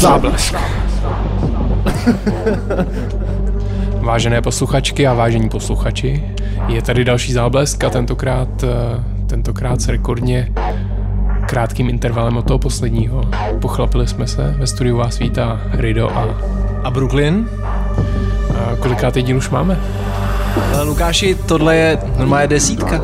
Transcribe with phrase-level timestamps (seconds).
[0.00, 0.54] Záblesk.
[4.00, 6.24] Vážené posluchačky a vážení posluchači,
[6.68, 8.66] je tady další záblesk a tentokrát, eh,
[9.26, 10.52] tentokrát s rekordně
[11.46, 13.24] krátkým intervalem od toho posledního.
[13.60, 16.28] Pochlapili jsme se, ve studiu vás vítá Rido a...
[16.84, 17.48] A Brooklyn?
[18.54, 19.80] A kolikrát díl už máme?
[20.74, 23.00] Ale Lukáši, tohle je normálně desítka.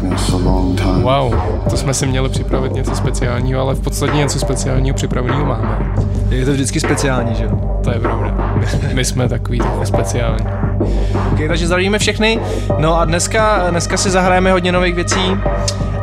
[1.03, 1.35] Wow,
[1.71, 5.96] to jsme si měli připravit něco speciálního, ale v podstatě něco speciálního připraveného máme.
[6.31, 7.81] Je to vždycky speciální, že jo?
[7.85, 8.55] To je pravda.
[8.93, 10.47] My jsme takový speciální.
[11.33, 12.41] Okay, takže zdravíme všechny.
[12.79, 15.37] No a dneska, dneska si zahrajeme hodně nových věcí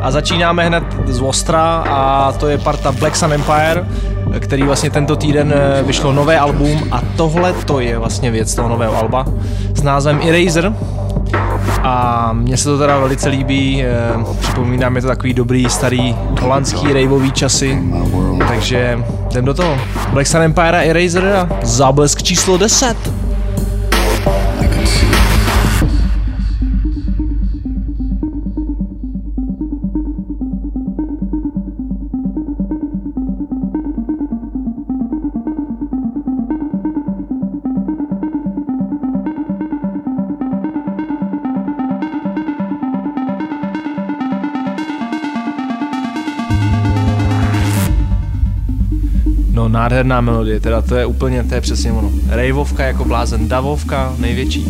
[0.00, 3.86] a začínáme hned z Ostra a to je parta Black Sun Empire,
[4.40, 8.68] který vlastně tento týden eh, vyšlo nové album a tohle to je vlastně věc toho
[8.68, 9.26] nového alba
[9.74, 10.72] s názvem Eraser
[11.84, 16.92] a mně se to teda velice líbí, eh, připomíná mi to takový dobrý starý holandský
[16.92, 17.82] raveový časy,
[18.48, 18.98] takže
[19.30, 19.78] jdem do toho.
[20.12, 23.23] Black Sun Empire Eraser a záblesk číslo 10.
[49.74, 52.10] nádherná melodie, teda to je úplně, to je přesně ono.
[52.28, 54.66] Rejvovka jako blázen, davovka největší.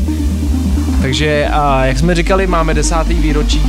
[1.02, 3.62] Takže a jak jsme říkali, máme desátý výročí,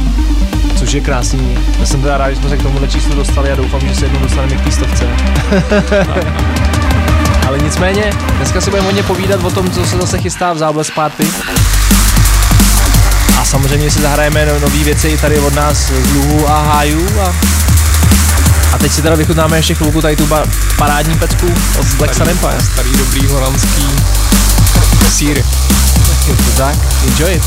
[0.75, 1.57] což je krásný.
[1.79, 4.05] Já jsem teda rád, že jsme se k tomuhle číslu dostali a doufám, že se
[4.05, 5.07] jednou dostaneme k té stovce.
[7.47, 10.91] Ale nicméně, dneska si budeme hodně povídat o tom, co se zase chystá v Zábles
[10.91, 11.27] Party.
[13.39, 17.19] A samozřejmě si zahrajeme no, nové věci i tady od nás z Luhu a Háju
[17.19, 17.35] a
[18.75, 20.43] a teď si teda vychutnáme ještě chvilku tady tu ba-
[20.77, 22.57] parádní pecku od Black Sun Empire.
[22.73, 23.85] Starý dobrý holandský
[25.09, 25.43] sír.
[26.27, 26.75] Je to tak,
[27.07, 27.43] enjoy it.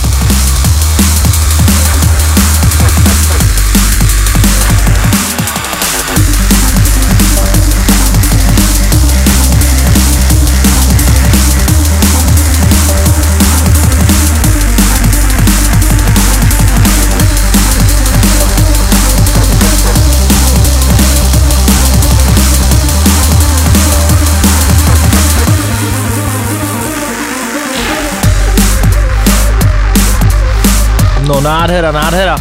[31.29, 32.37] No nádhera, nádhera.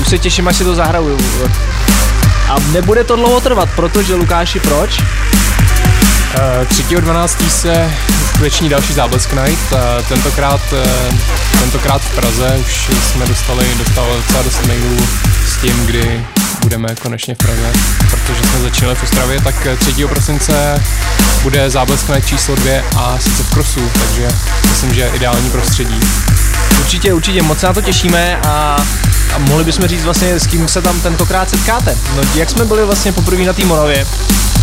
[0.00, 1.18] Už se těším, až si to zahraju.
[2.48, 4.98] A nebude to dlouho trvat, protože Lukáši, proč?
[4.98, 5.04] Uh,
[6.64, 7.48] 3.12.
[7.48, 7.92] se
[8.24, 9.72] uskuteční další záblesk night.
[9.72, 9.78] Uh,
[10.08, 11.18] tentokrát, uh,
[11.60, 15.08] tentokrát v Praze už jsme dostali, dostali docela dost mailů
[15.46, 16.26] s tím, kdy
[16.62, 17.72] budeme konečně v Praze,
[18.10, 20.06] protože jsme začínali v Ostravě, tak 3.
[20.06, 20.82] prosince
[21.42, 24.28] bude záblesk night číslo 2 a sice v Krosu, takže
[24.70, 26.00] myslím, že ideální prostředí.
[26.80, 28.76] Určitě, určitě, moc se na to těšíme a,
[29.34, 31.96] a mohli bychom říct vlastně, s kým se tam tentokrát setkáte.
[32.16, 34.06] No, jak jsme byli vlastně poprvé na té Moravě,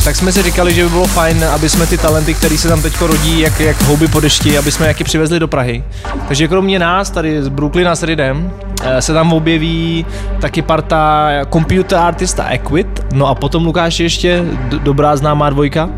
[0.04, 2.82] tak jsme si říkali, že by bylo fajn, aby jsme ty talenty, které se tam
[2.82, 5.84] teď rodí, jak, jak houby po dešti, aby jsme jaký přivezli do Prahy.
[6.28, 8.52] Takže kromě nás, tady z Brooklyna s Ridem,
[9.00, 10.06] se tam objeví
[10.42, 14.44] taky parta computer artista Equit, no a potom Lukáš ještě
[14.84, 15.90] dobrá známá dvojka.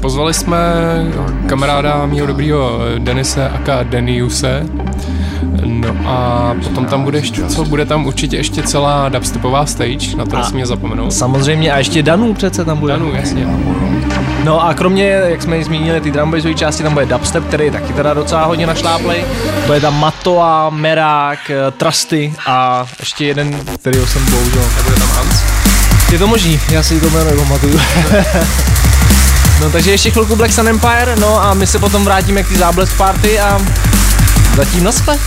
[0.00, 0.58] Pozvali jsme
[1.46, 4.66] kamaráda mého dobrýho Denise aka Deniuse,
[5.78, 7.64] No a potom tam bude ještě, co?
[7.64, 11.12] Bude tam určitě ještě celá dubstepová stage, na to nesmí zapomenout.
[11.12, 12.92] Samozřejmě a ještě Danu přece tam bude.
[12.92, 13.46] Danu, jasně.
[14.44, 17.92] No a kromě, jak jsme zmínili, ty drumbassové části, tam bude dubstep, který je taky
[17.92, 19.24] teda docela hodně našláplej.
[19.66, 24.62] Bude tam Matoa, Merák, Trusty a ještě jeden, který jsem bohužel.
[24.76, 25.42] Nebude tam Hans?
[26.12, 27.80] Je to možný, já si to jméno pamatuju.
[29.60, 32.54] no takže ještě chvilku Black Sun Empire, no a my se potom vrátíme k té
[32.54, 33.60] záblesk party a
[34.56, 35.18] zatím naschle.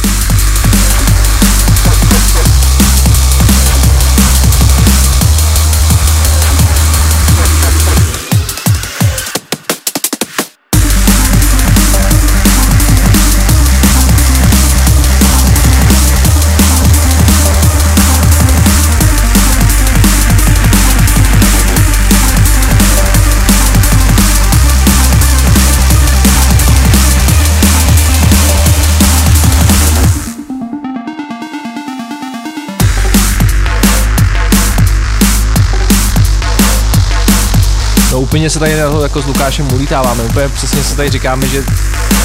[38.31, 41.63] Úplně se tady jako s Lukášem ulítáváme, úplně přesně se tady říkáme, že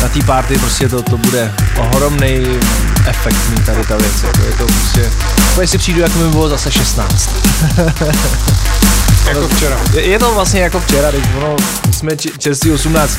[0.02, 2.46] na té party prostě to, to bude ohromný
[3.06, 5.10] efektní tady ta věc, jako je to prostě,
[5.52, 7.30] úplně si přijdu, jako mi bylo zase 16.
[9.28, 9.76] jako včera.
[9.92, 11.56] Je, je, to vlastně jako včera, teď ono,
[11.92, 13.18] jsme čerství 18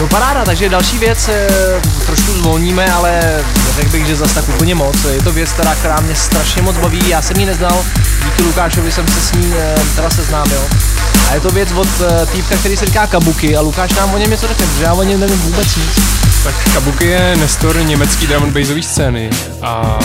[0.00, 1.46] No paráda, takže další věc, eh,
[2.06, 3.44] trošku zvolníme, ale
[3.76, 5.04] řekl bych, že zase tak úplně moc.
[5.04, 7.84] Je to věc, která, která mě strašně moc baví, já jsem ji neznal,
[8.24, 10.60] díky Lukášovi jsem se s ní eh, teda seznámil.
[11.30, 14.18] A je to věc od eh, týpka, který se říká Kabuki a Lukáš nám o
[14.18, 16.00] něm něco řekne, protože já o něm nevím vůbec nic.
[16.44, 19.30] Tak Kabuki je nestor německý drum and scény
[19.62, 19.98] a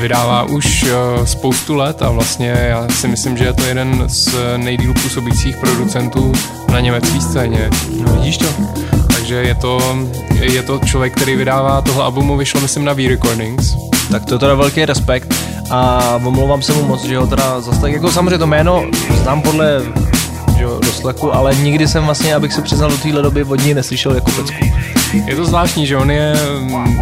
[0.00, 0.86] vydává už
[1.24, 6.32] spoustu let a vlastně já si myslím, že je to jeden z nejdíl působících producentů
[6.72, 7.70] na německé scéně.
[8.06, 8.46] No vidíš to?
[9.30, 9.98] Takže je to,
[10.40, 13.76] je to člověk, který vydává tohle albumu, vyšlo myslím na V-Recordings.
[14.10, 15.34] Tak to je teda velký respekt
[15.70, 18.84] a omlouvám se mu moc, že ho teda zase tak, jako samozřejmě to jméno
[19.22, 19.82] znám podle
[20.58, 24.14] že doslechu, ale nikdy jsem vlastně, abych se přiznal do téhle doby, od něj neslyšel
[24.14, 24.64] jako pecku.
[25.12, 27.00] Je to zvláštní, že on je mm,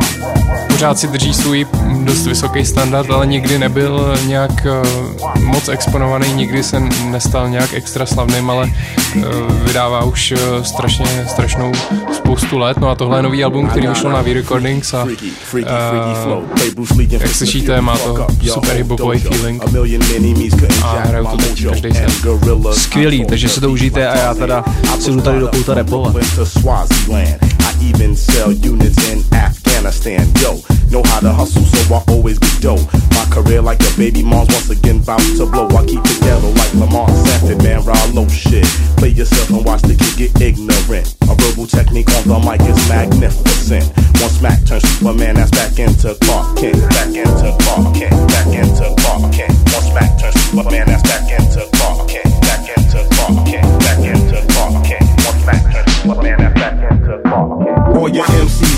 [0.68, 1.66] pořád si drží svůj
[2.02, 8.06] dost vysoký standard, ale nikdy nebyl nějak uh, moc exponovaný, nikdy se nestal nějak extra
[8.06, 8.66] slavným, ale
[9.16, 9.22] uh,
[9.64, 11.72] vydává už uh, strašně, strašnou
[12.12, 12.76] spoustu let.
[12.78, 15.10] No a tohle je nový album, který vyšel na V-Recordings a uh,
[17.10, 19.62] jak slyšíte, má to super hiphopový feeling.
[20.82, 22.10] A hrajou to teď každý sen.
[22.72, 24.64] Skvělý, takže si to užijte a já teda
[25.00, 26.16] si jdu tady do kouta repovat.
[27.82, 30.26] Even sell units in Afghanistan.
[30.40, 30.60] Yo,
[30.90, 32.82] know how to hustle, so I always get dough.
[33.12, 35.68] My career like a baby mom's once again bout to blow.
[35.68, 38.66] I keep it ghetto like Lamar Sanford, man, Rollo shit.
[38.96, 41.14] Play yourself and watch the kid get ignorant.
[41.28, 43.86] A verbal technique on the mic is magnificent.
[44.20, 46.78] One smack turns Superman, that's back into Clark Kent.
[46.90, 48.16] Back into Clark Kent.
[48.28, 49.54] Back into Clark Kent.
[49.70, 51.77] One smack turns Superman, that's back into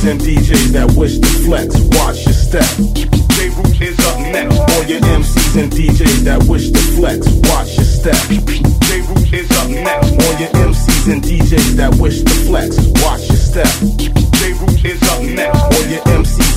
[0.00, 2.64] MCs and DJs that wish to flex, watch your step.
[3.37, 4.56] J Root is up next.
[4.56, 8.17] All your MCs and DJs that wish to flex, watch your step.
[8.88, 10.12] J Root is up next.
[10.17, 13.69] All your MCs and DJs that wish to flex, watch your step.
[14.41, 15.61] J Root is up next.
[15.61, 16.50] All your MCs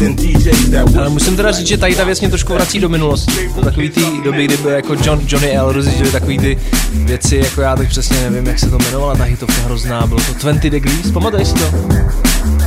[0.97, 3.51] Ale musím teda říct, že tady ta věc mě trošku vrací do minulosti.
[3.55, 5.71] Do takový ty doby, kdy byl jako John, Johnny L.
[5.71, 6.57] rozjížděli takový ty
[6.94, 10.33] věci, jako já teď přesně nevím, jak se to jmenovala, ta hitovka hrozná, bylo to
[10.33, 11.73] 20 Degrees, pamatuješ si to?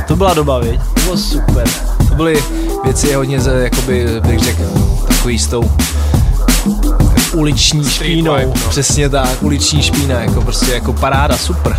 [0.07, 0.79] To byla doba, viď?
[0.93, 1.67] To bylo super.
[2.09, 2.43] To byly
[2.83, 4.63] věci hodně, jakoby, bych řekl,
[5.07, 5.63] takový s tou
[7.37, 8.69] uliční špínou, vibe, no.
[8.69, 11.77] přesně tak, uliční špína, jako prostě jako paráda, super.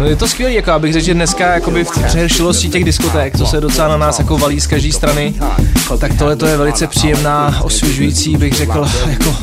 [0.00, 3.46] No je to skvělé, jako abych řekl, že dneska jakoby v přehršilosti těch diskoték, co
[3.46, 5.34] se docela na nás jako valí z každé strany,
[5.98, 9.36] tak tohle to je velice příjemná, osvěžující, bych řekl, jako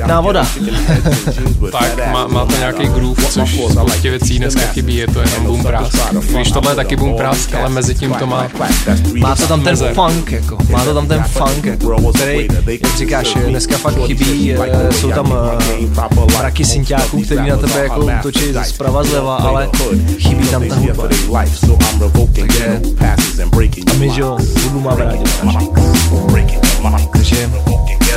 [0.00, 0.46] pitná voda.
[1.72, 5.62] tak, má, má to nějaký groove, což spoustě věcí dneska chybí, je to jenom boom
[5.62, 5.90] brass.
[6.34, 8.48] Když tohle je taky boom brass, ale mezi tím to má...
[9.18, 13.34] Má to tam ten funk, jako, má to tam ten funk, jako, který, jak říkáš,
[13.48, 19.02] dneska fakt chybí, eh, jsou tam uh, mraky synťáků, který na tebe jako útočí zprava
[19.04, 19.68] zleva, ale
[20.18, 21.08] chybí tam ta hudba.
[22.40, 22.80] Takže,
[23.90, 25.24] a my, že jo, hudbu máme rádi.
[27.12, 27.50] Takže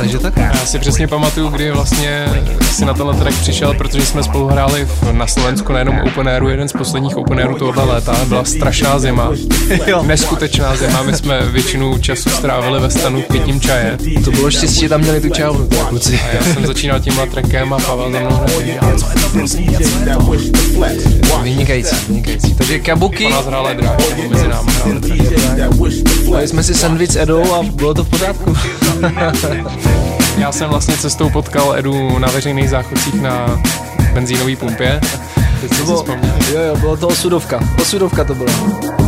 [0.00, 0.36] takže tak.
[0.36, 2.26] Já si přesně pamatuju, kdy vlastně
[2.72, 6.28] si na tenhle track přišel, protože jsme spolu hráli v, na Slovensku na jednom Open
[6.28, 8.16] Airu, jeden z posledních Open Airů tohoto léta.
[8.24, 9.30] Byla strašná zima,
[10.06, 11.02] neskutečná zima.
[11.02, 13.98] My jsme většinu času strávili ve stanu pitím čaje.
[14.24, 15.28] To bylo štěstí, že tam měli tu
[15.88, 16.20] kluci.
[16.30, 18.40] A já jsem začínal tímhle trackem a Pavel za mnou
[21.42, 22.54] Vynikající, vynikající.
[22.54, 23.26] Takže Kabuki.
[23.26, 24.70] Ona hrála dráž, mezi námi
[26.40, 28.56] hráli jsme si sandwich Edou a bylo to v pořádku.
[30.40, 33.60] Já jsem vlastně cestou potkal Edu na veřejných záchodcích na
[34.14, 35.00] benzínové pumpě.
[35.78, 36.04] To bylo,
[36.52, 37.60] jo, jo, bylo to osudovka.
[37.82, 38.52] Osudovka to bylo.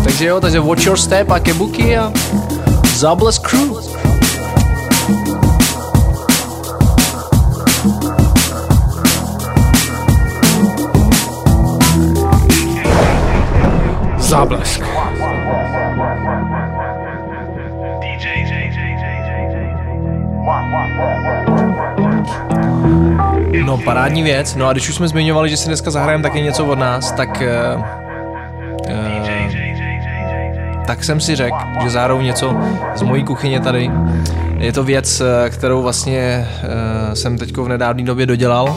[0.04, 2.12] Takže jo, takže Watch Your Step a Kebuki a
[2.94, 3.72] Zables Crew.
[14.18, 15.01] Záblesk.
[23.72, 24.54] No, parádní věc.
[24.56, 27.42] No a když už jsme zmiňovali, že si dneska zahrajeme taky něco od nás, tak...
[27.74, 27.82] Uh,
[28.90, 29.52] uh,
[30.86, 32.54] tak jsem si řekl, že zároveň něco
[32.94, 33.90] z mojí kuchyně tady.
[34.58, 38.76] Je to věc, eh, kterou vlastně uh, jsem teď v nedávné době dodělal.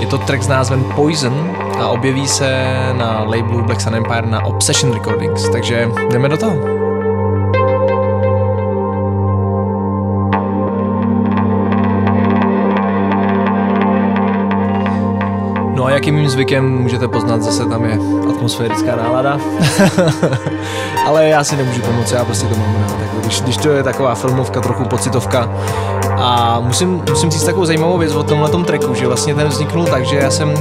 [0.00, 4.44] Je to track s názvem Poison a objeví se na labelu Black Sun Empire na
[4.44, 6.81] Obsession Recordings, takže jdeme do toho.
[15.92, 19.40] Jak je mým zvykem, můžete poznat, zase tam je atmosférická nálada.
[21.06, 22.98] Ale já si nemůžu pomoct, já prostě to mám rád.
[22.98, 25.50] Tak když, když to je taková filmovka, trochu pocitovka.
[26.16, 30.04] A musím, musím říct takovou zajímavou věc o tomhle tracku, že vlastně ten vzniknul tak,
[30.04, 30.54] že já jsem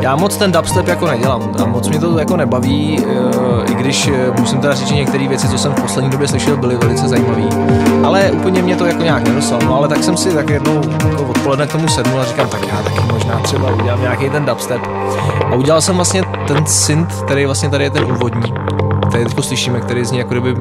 [0.00, 4.08] já moc ten dubstep jako nedělám a moc mě to jako nebaví, eh, i když
[4.08, 7.08] eh, musím teda říct, že některé věci, co jsem v poslední době slyšel, byly velice
[7.08, 7.42] zajímavé.
[8.04, 9.60] Ale úplně mě to jako nějak nedosalo.
[9.64, 10.80] No ale tak jsem si tak jednou
[11.10, 14.44] jako odpoledne k tomu sednul a říkám, tak já taky možná třeba udělám nějaký ten
[14.44, 14.80] dubstep.
[15.50, 18.54] A udělal jsem vlastně ten synth, který vlastně tady je ten úvodní,
[19.08, 20.56] který teď slyšíme, který zní jako kdyby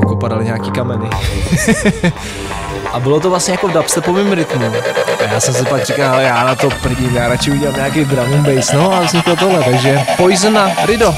[0.00, 1.10] jako padaly nějaký kameny.
[2.96, 4.72] a bylo to vlastně jako v dubstepovém rytmu.
[5.18, 8.04] A já jsem si pak říkal, ale já na to prdím, já radši udělám nějaký
[8.04, 11.14] drum and bass, no a vzniklo tohle, takže Poison a Rido.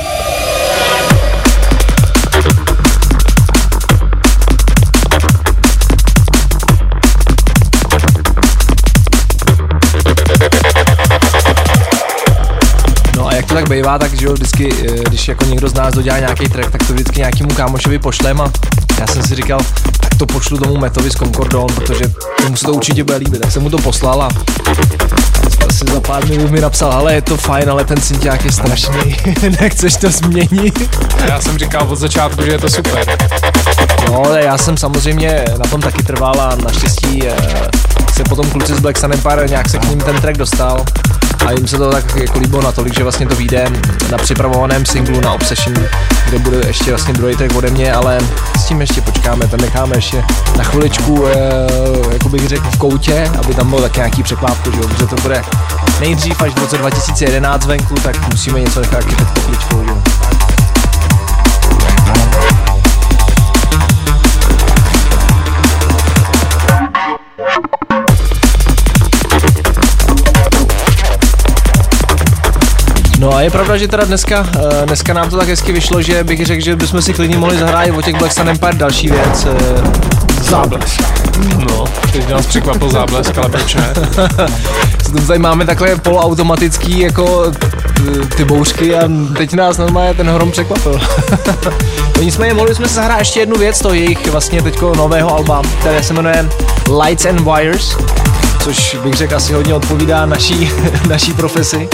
[13.17, 15.95] No a to tak bývá, tak že jo, vždycky, eh, když jako někdo z nás
[15.95, 18.53] dodělá nějaký track, tak to vždycky nějakému kámošovi pošlem a
[19.01, 19.61] já jsem si říkal,
[20.19, 22.05] to pošlu tomu Metovi z Concordon, protože
[22.43, 23.41] tomu se to určitě bude líbit.
[23.41, 24.29] Tak jsem mu to poslal a
[25.69, 29.17] asi za pár minut mi napsal, ale je to fajn, ale ten synťák je strašný,
[29.61, 30.97] nechceš to změnit?
[31.23, 33.19] A já jsem říkal od začátku, že je to super.
[34.07, 37.48] No, já jsem samozřejmě na tom taky trval a naštěstí eh,
[38.29, 40.85] potom kluci z Black Sun Empire nějak se k ním ten track dostal
[41.47, 43.67] a jim se to tak jako líbilo natolik, že vlastně to vyjde
[44.11, 45.77] na připravovaném singlu na Obsession,
[46.29, 48.19] kde bude ještě vlastně druhý track ode mě, ale
[48.59, 50.25] s tím ještě počkáme, ten necháme ještě
[50.57, 51.39] na chviličku, e,
[52.13, 55.45] jako bych řekl, v koutě, aby tam bylo tak nějaký překlápko, že, že to bude
[56.01, 59.85] nejdřív až v roce 2011 venku, tak musíme něco nechat taky pod pokličkou.
[59.85, 59.93] Že?
[73.19, 76.25] No a je pravda, že teda dneska, uh, dneska nám to tak hezky vyšlo, že
[76.25, 79.47] bych řekl, že bychom si klidně mohli zahrát o těch Black Sun Empire další věc.
[79.47, 81.03] Uh, záblesk.
[81.69, 83.95] No, teď nás překvapil záblesk, ale proč ne?
[85.27, 87.53] tady máme takhle poloautomatický jako
[88.37, 91.01] ty bouřky a teď nás normálně ten hrom překvapil.
[92.17, 95.63] no nicméně mohli jsme se zahrát ještě jednu věc, to jejich vlastně teďko nového alba,
[95.81, 96.49] které se jmenuje
[97.05, 97.97] Lights and Wires,
[98.65, 100.71] což bych řekl asi hodně odpovídá naší,
[101.09, 101.89] naší profesi.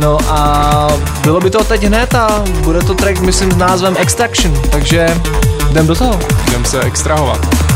[0.00, 0.88] No a
[1.22, 5.20] bylo by to teď hned a bude to track, myslím, s názvem Extraction, takže
[5.70, 6.18] jdem do toho.
[6.48, 7.75] Jdem se extrahovat.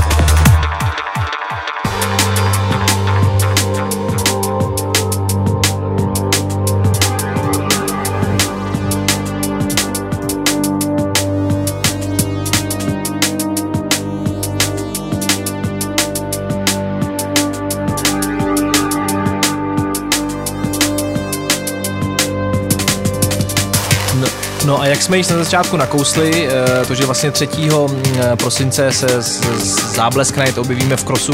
[24.91, 27.49] Jak jsme již na začátku nakousli, eh, to, že vlastně 3.
[27.89, 31.33] Mm, prosince se z, z Záblesk Night objevíme v Krosu.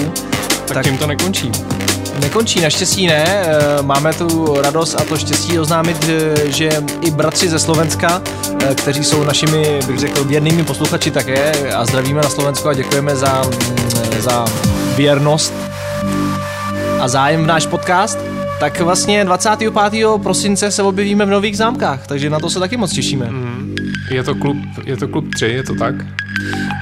[0.66, 1.52] Tak, tak tím to nekončí.
[2.20, 3.24] Nekončí, naštěstí ne.
[3.26, 6.70] Eh, máme tu radost a to štěstí oznámit, eh, že
[7.00, 8.22] i bratři ze Slovenska,
[8.74, 13.42] kteří jsou našimi, bych řekl, věrnými posluchači také a zdravíme na Slovensko a děkujeme za,
[13.42, 14.44] mm, za
[14.96, 15.52] věrnost
[17.00, 18.18] a zájem v náš podcast,
[18.60, 19.72] tak vlastně 25.
[20.22, 23.26] prosince se objevíme v Nových zámkách, takže na to se taky moc těšíme.
[23.30, 23.74] Mm.
[24.10, 25.94] Je to klub, je to klub 3, je to tak?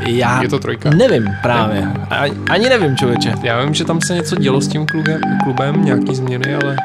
[0.06, 0.90] Já je to trojka?
[0.90, 1.88] Nevím právě.
[2.10, 3.34] Ani, ani nevím, člověče.
[3.42, 6.76] Já vím, že tam se něco dělo s tím klubem, klubem nějaký změny, ale...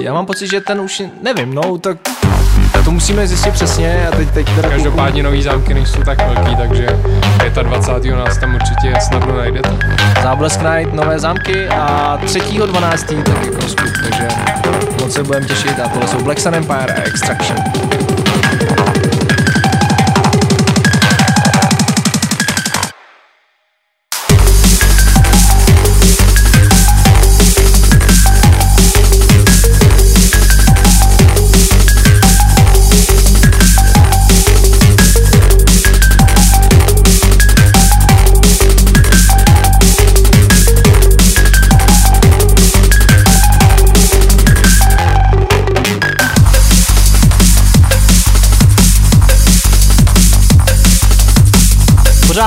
[0.00, 1.98] Já mám pocit, že ten už, nevím, no, tak
[2.88, 4.68] to musíme zjistit přesně a teď, teď teda...
[4.68, 6.86] Každopádně nový zámky nejsou tak velký, takže
[7.62, 8.14] 25.
[8.16, 9.70] nás tam určitě snadno najdete.
[10.22, 13.22] Záblesk Night, nové zámky a 3.12.
[13.22, 14.28] taky Crosscut, takže
[15.00, 17.56] moc se budeme těšit a tohle jsou Black Sun Empire a Extraction.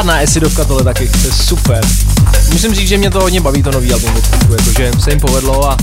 [0.01, 1.85] Pořádná esidovka tohle taky, to je super.
[2.51, 5.69] Musím říct, že mě to hodně baví to nový album od jakože se jim povedlo
[5.69, 5.77] a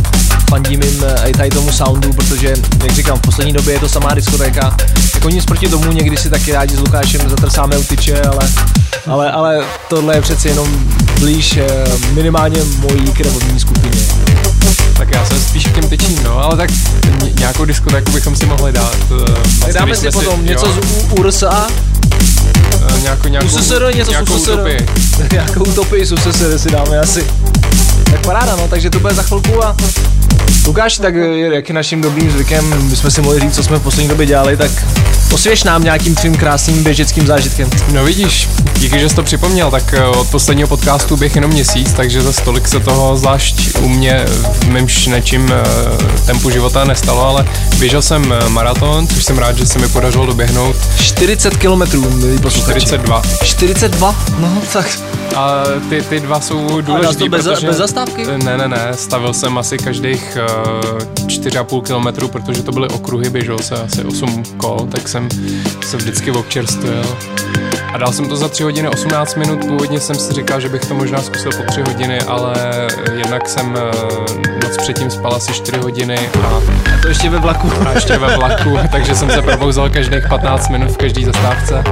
[0.51, 3.89] fandím jim eh, i tady tomu soundu, protože, jak říkám, v poslední době je to
[3.89, 4.77] samá diskotéka.
[5.15, 8.49] Jako nic proti tomu, někdy si taky rádi s Lukášem zatrsáme u tyče, ale,
[9.07, 10.69] ale, ale tohle je přeci jenom
[11.21, 11.67] blíž eh,
[12.13, 14.07] minimálně mojí krevovní skupině.
[14.97, 16.71] Tak já jsem spíš k těm tyčím, no, ale tak
[17.39, 18.97] nějakou diskotéku bychom si mohli dát.
[19.69, 20.73] Eh, dáme si potom něco jo.
[20.83, 21.67] z URSA,
[22.81, 24.53] uh, nějakou, nějakou, USSR, něco nějakou USSR.
[24.53, 24.87] utopii.
[25.33, 27.27] nějakou utopii z USSR si dáme asi.
[28.11, 29.77] Tak paráda, no, takže to bude za chvilku a
[30.67, 31.15] Lukáš, tak
[31.53, 34.27] jak je naším dobrým zvykem, my jsme si mohli říct, co jsme v poslední době
[34.27, 34.71] dělali, tak
[35.33, 37.71] osvěž nám nějakým tvým krásným běžeckým zážitkem.
[37.93, 41.93] No vidíš, díky, že jsi to připomněl, tak eh, od posledního podcastu běh jenom měsíc,
[41.93, 44.25] takže za stolik se toho zvlášť u mě
[44.61, 47.45] v mýmž nečím eh, tempu života nestalo, ale
[47.79, 50.77] běžel jsem eh, maraton, což jsem rád, že se mi podařilo doběhnout.
[51.01, 53.23] 40 kilometrů, milí 42.
[53.43, 54.25] 42?
[54.39, 57.67] No, tak a ty, ty dva jsou důležitý, to bez, protože...
[57.67, 58.27] bez zastávky?
[58.45, 60.39] Ne, ne, ne, stavil jsem asi každých
[60.85, 65.29] uh, 4,5 kilometru, protože to byly okruhy, běžel se asi 8 kol, tak jsem
[65.87, 67.03] se vždycky občerstvil.
[67.93, 70.81] A dal jsem to za 3 hodiny 18 minut, původně jsem si říkal, že bych
[70.81, 72.55] to možná zkusil po 3 hodiny, ale
[73.17, 76.47] jednak jsem uh, noc předtím spal asi 4 hodiny a...
[76.47, 77.73] A to ještě ve vlaku.
[77.87, 81.85] A ještě ve vlaku, takže jsem se probouzal každých 15 minut v každé zastávce.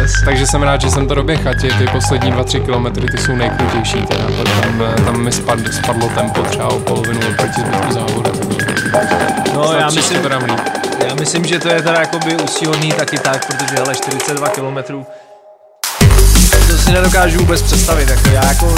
[0.00, 0.12] Yes.
[0.24, 3.36] Takže jsem rád, že jsem to doběhl a ty, ty poslední 2-3 kilometry ty jsou
[3.36, 4.02] nejkrutější.
[4.02, 4.24] Teda.
[4.62, 8.32] Tam, tam mi spad, spadlo tempo třeba o polovinu oproti zbytku závodu.
[9.54, 10.20] No Snad já myslím,
[11.08, 15.06] já myslím, že to je teda jakoby usíhodný taky tak, protože hele 42 kilometrů
[16.88, 18.74] si nedokážu vůbec představit, jako já jako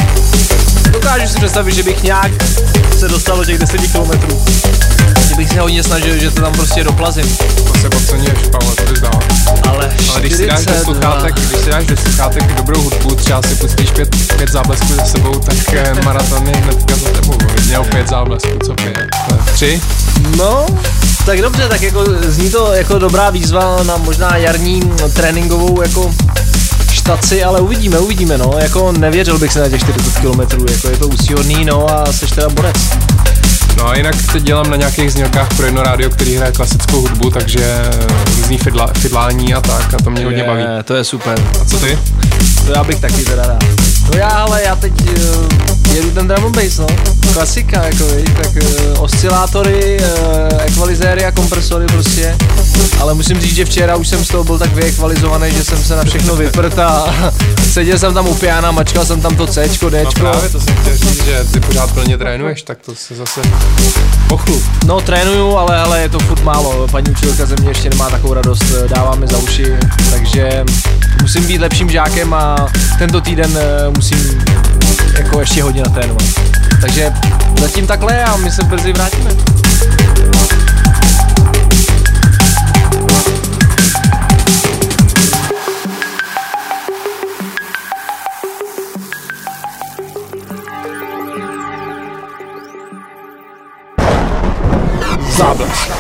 [0.90, 2.32] dokážu si představit, že bych nějak
[2.98, 4.44] se dostal do těch 10 kilometrů.
[5.28, 7.36] Že bych se hodně snažil, že to tam prostě doplazím.
[7.36, 9.20] To se podceňuješ, Pavel, to dál.
[9.68, 13.42] Ale, Ale když si dáš do sluchátek, když si dáš do sluchátek dobrou hudbu, třeba
[13.42, 17.38] si pustíš pět, pět záblesků za sebou, tak eh, maraton je hnedka za tebou.
[17.66, 18.96] Měl pět záblesků, co pět?
[19.52, 19.80] Tři?
[20.36, 20.66] No,
[21.26, 26.14] tak dobře, tak jako zní to jako dobrá výzva na možná jarní tréninkovou jako
[27.10, 30.40] štaci, ale uvidíme, uvidíme, no, jako nevěřil bych se na těch 40 km,
[30.72, 32.76] jako je to úsíhodný, no a seš teda borec.
[33.76, 37.30] No a jinak teď dělám na nějakých znělkách pro jedno rádio, který hraje klasickou hudbu,
[37.30, 37.90] takže
[38.36, 40.62] různý fidla, fidlání a tak a to mě hodně baví.
[40.84, 41.38] To je super.
[41.60, 41.98] A co ty?
[42.66, 43.64] To já bych taky teda rád.
[44.12, 46.86] No já, ale já teď uh, jedu ten drum bass, no.
[47.32, 52.36] Klasika, jako víš, tak uh, oscilátory, uh, ekvalizéry a kompresory prostě.
[53.00, 55.96] Ale musím říct, že včera už jsem z toho byl tak vyekvalizovaný, že jsem se
[55.96, 57.14] na všechno vyprt a
[57.72, 60.04] seděl jsem tam u piana, mačkal jsem tam to C, D.
[60.04, 63.40] No právě to jsem chtěl říct, že ty pořád plně trénuješ, tak to se zase
[64.28, 64.62] pochlup.
[64.84, 66.88] No trénuju, ale, ale je to furt málo.
[66.88, 69.66] Paní učitelka ze mě ještě nemá takovou radost, dává mi za uši,
[70.10, 70.64] takže
[71.22, 72.56] musím být lepším žákem a
[72.98, 73.58] tento týden
[73.96, 74.42] musím
[75.18, 76.24] jako ještě hodně natrénovat.
[76.80, 77.12] Takže
[77.60, 79.30] zatím takhle a my se brzy vrátíme.
[95.40, 95.90] Záblesk.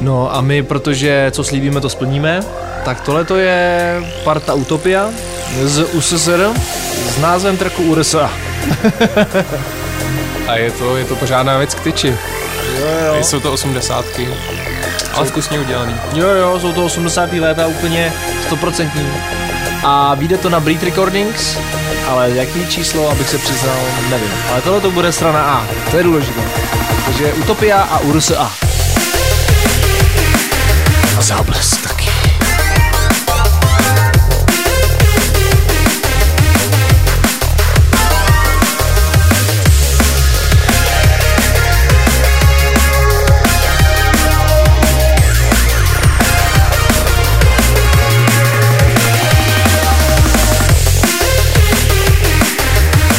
[0.00, 2.40] No a my, protože co slíbíme, to splníme,
[2.84, 5.10] tak tohle to je parta Utopia
[5.62, 6.52] z USSR
[7.08, 8.30] s názvem tracku URSA.
[10.48, 12.37] a je to, je to pořádná věc k tyči.
[12.80, 13.24] Jo, jo.
[13.24, 14.28] Jsou to osmdesátky.
[15.14, 15.94] Ale vkusně udělaný.
[16.14, 17.32] Jo, jo, jsou to 80.
[17.32, 18.12] léta úplně
[18.46, 19.08] stoprocentní.
[19.84, 21.56] A vyjde to na Breed Recordings,
[22.08, 23.76] ale jaký číslo, abych se přiznal,
[24.10, 24.30] nevím.
[24.52, 26.40] Ale tohle to bude strana A, to je důležité.
[27.06, 28.52] Takže Utopia a URSA
[31.18, 32.07] a záblesk taky.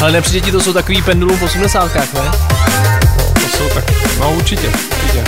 [0.02, 2.32] Ale nepřijde ti to jsou takový pendulum v 80 ne?
[3.34, 3.84] To jsou tak,
[4.20, 5.24] no určitě, určitě.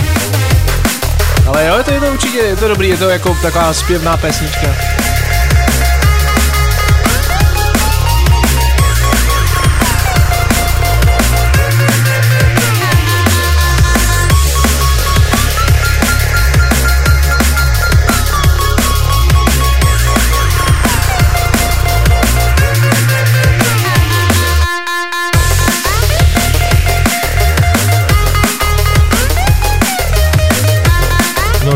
[1.46, 4.66] Ale jo, to je to určitě, je to dobrý, je to jako taková zpěvná pesnička.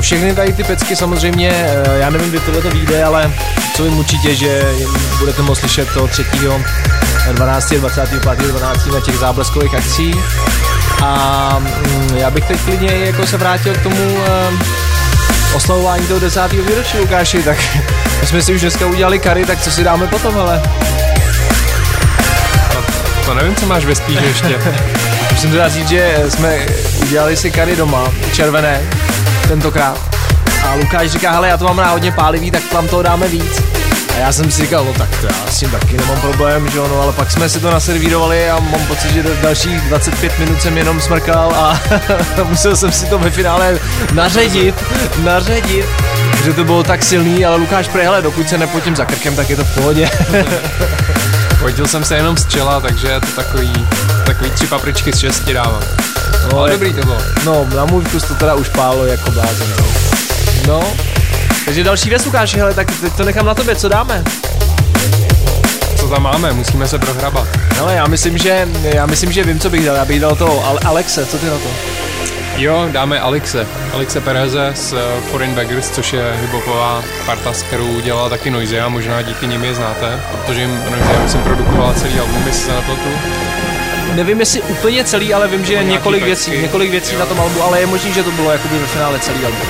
[0.06, 3.32] Všechny tady ty pecky samozřejmě, eh, já nevím, kdy tohle to vyjde, ale
[3.76, 4.62] co vím určitě, že
[5.18, 6.24] budete moct slyšet to 3.
[7.32, 7.74] 12.
[7.74, 8.22] 25.
[8.22, 8.86] 12.
[8.86, 10.20] na těch zábleskových akcí.
[11.02, 14.24] A mm, já bych teď klidně jako se vrátil k tomu uh,
[15.54, 17.58] oslavování toho desátého výročí, Lukáši, tak
[18.20, 20.62] my jsme si už dneska udělali kary, tak co si dáme potom, hele?
[22.72, 22.82] To,
[23.24, 24.58] to nevím, co máš ve spíš ještě.
[25.32, 26.66] Musím teda říct, že jsme
[27.02, 28.80] udělali si kary doma, červené,
[29.48, 29.98] tentokrát.
[30.66, 33.62] A Lukáš říká, hele, já to mám hodně pálivý, tak tam toho dáme víc.
[34.16, 36.78] A já jsem si říkal, no tak to já s tím taky nemám problém, že
[36.78, 40.62] jo, no ale pak jsme si to naservírovali a mám pocit, že dalších 25 minut
[40.62, 41.80] jsem jenom smrkal a
[42.44, 43.78] musel jsem si to ve finále
[44.12, 44.74] naředit,
[45.24, 45.86] naředit,
[46.44, 49.50] že to bylo tak silný, ale Lukáš prej, hele, dokud se nepotím za krkem, tak
[49.50, 50.10] je to v pohodě.
[51.60, 53.72] Potil jsem se jenom z čela, takže je to takový,
[54.26, 55.82] takový tři papričky z šesti dávám.
[56.52, 57.18] No, ale dobrý to bylo.
[57.44, 59.66] No, na můj vkus to teda už pálo jako blázen.
[60.66, 60.82] No.
[61.64, 64.24] takže další věc, Lukáši, hele, tak teď to nechám na tobě, co dáme?
[65.96, 66.52] Co tam máme?
[66.52, 67.48] Musíme se prohrabat.
[67.78, 69.96] No, já myslím, že, já myslím, že vím, co bych dal.
[69.96, 71.68] Já bych dal to Ale- Alexe, co ty na to?
[72.56, 73.66] Jo, dáme Alexe.
[73.92, 74.98] Alexe Pereze z uh,
[75.30, 79.64] Foreign Beggars, což je hiphopová parta, s kterou dělala taky Noise a možná díky nim
[79.64, 83.08] je znáte, protože jim Noise jsem produkovala celý album, jestli se nepletu.
[84.14, 87.20] Nevím, jestli úplně celý, ale vím, že je několik věcí, několik věcí jo.
[87.20, 89.68] na tom albu, ale je možný, že to bylo jakoby ve finále celý album.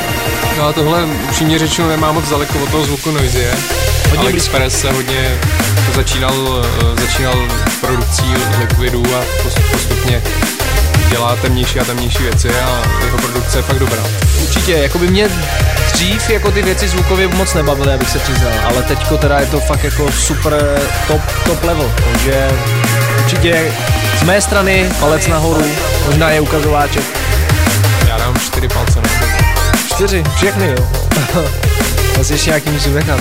[0.58, 3.54] No a tohle upřímně řečeno nemá moc daleko od toho zvuku Noise.
[4.10, 4.48] Hodně Alex.
[4.48, 5.38] Perez se hodně
[5.94, 7.48] začínal, eh, začínal
[7.80, 10.22] produkcí Liquidu a postupně
[11.10, 14.02] dělá temnější a temnější věci a jeho produkce je fakt dobrá.
[14.42, 15.28] Určitě, jako by mě
[15.92, 19.60] dřív jako ty věci zvukově moc nebavily, abych se přiznal, ale teďko teda je to
[19.60, 22.50] fakt jako super top, top level, takže
[23.24, 23.72] určitě
[24.20, 25.64] z mé strany palec nahoru,
[26.06, 27.04] možná je ukazováček.
[28.08, 29.08] Já dám čtyři palce na
[29.94, 30.88] Čtyři, všechny jo.
[32.20, 33.20] Asi ještě nějaký musím nechat.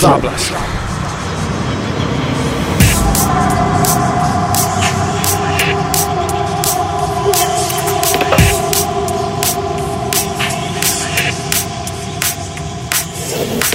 [0.00, 0.52] Záblesk.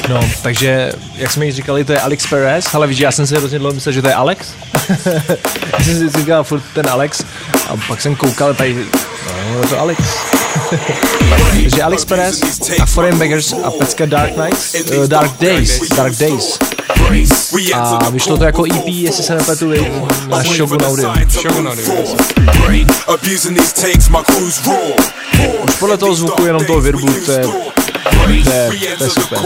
[0.09, 3.36] No, takže, jak jsme již říkali, to je Alex Perez, ale víš, já jsem si
[3.36, 4.53] hrozně dlouho myslel, že to je Alex.
[5.73, 7.23] já jsem si říkal furt ten Alex
[7.69, 8.86] a pak jsem koukal tady,
[9.53, 10.33] no, to Alex.
[11.63, 12.41] Takže Alex Perez
[12.81, 16.59] a Foreign Beggars a pecka Dark Nights, uh, Dark Days, Dark Days.
[17.75, 19.73] A vyšlo to jako EP, jestli se nepletu,
[20.27, 21.13] na Shogun Audio.
[21.29, 21.85] Shogun Audio,
[25.63, 29.39] Už podle toho zvuku, jenom toho virbu, to je, to je, to je super.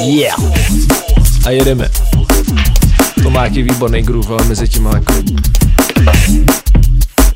[0.00, 0.36] yeah.
[1.46, 1.90] A jedeme.
[3.22, 5.12] To má jaký výborný groove, ale mezi tím jako...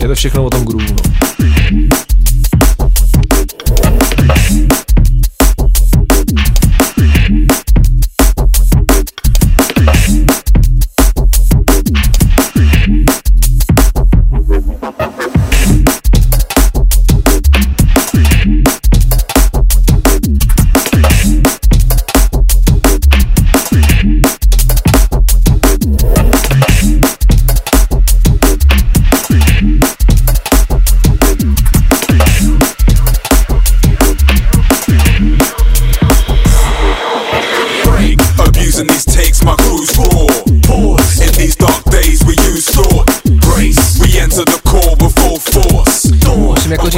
[0.02, 2.12] Je to všechno o tom groove, no.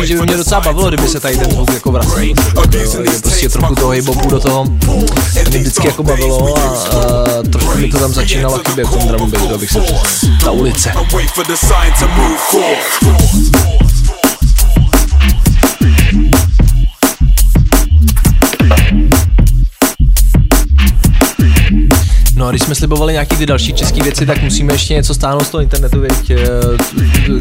[0.07, 2.19] Že by mě docela bavilo, kdyby se tady ten zvuk jako vracel.
[2.19, 4.65] Je prostě trochu toho hip do toho
[5.51, 9.71] mě vždycky jako bavilo a, a trošku mi to tam začínalo chybět tom drum abych
[9.71, 10.03] se přiznal.
[10.45, 10.93] Ta ulice.
[22.45, 25.45] No a když jsme slibovali nějaký ty další české věci, tak musíme ještě něco stáhnout
[25.45, 26.41] z toho internetu, věď, eh,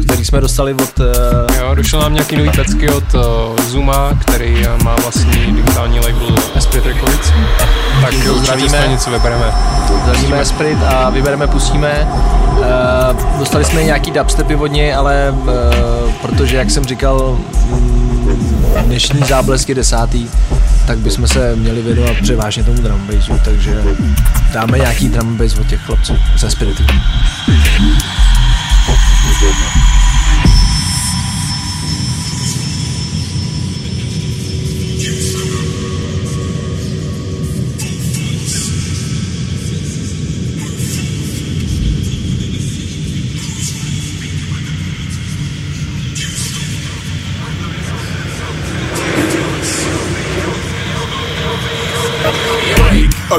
[0.06, 0.98] který jsme dostali od...
[0.98, 1.56] Uh...
[1.56, 3.20] Jo, došlo nám nějaký nový pecky od uh,
[3.66, 7.32] Zuma, který má vlastní digitální label Esprit Records.
[8.00, 8.86] Tak zdravíme.
[8.88, 9.52] něco vybereme.
[10.02, 12.08] Zdravíme Esprit a vybereme, pustíme.
[13.38, 15.34] Dostali jsme nějaký dubstepy od něj, ale
[16.22, 17.38] protože, jak jsem říkal,
[17.70, 20.28] mm, dnešní záblesky desátý,
[20.86, 23.08] tak bychom se měli věnovat převážně tomu drum
[23.44, 23.82] takže
[24.54, 26.82] dáme nějaký drum bass od těch chlapců ze Spiritu.